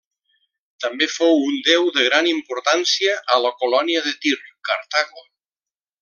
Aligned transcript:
També 0.83 1.07
fou 1.15 1.43
un 1.49 1.59
déu 1.67 1.83
de 1.99 2.05
gran 2.07 2.29
importància 2.31 3.13
a 3.37 3.41
la 3.47 3.51
colònia 3.63 4.01
de 4.09 4.15
Tir, 4.25 4.33
Cartago. 4.71 5.27